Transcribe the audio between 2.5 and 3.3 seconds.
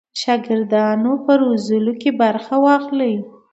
واخلي.